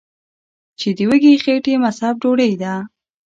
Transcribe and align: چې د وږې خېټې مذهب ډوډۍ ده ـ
چې 0.79 0.87
د 0.97 0.99
وږې 1.09 1.33
خېټې 1.43 1.73
مذهب 1.83 2.13
ډوډۍ 2.21 2.53
ده 2.61 2.73
ـ 2.81 2.85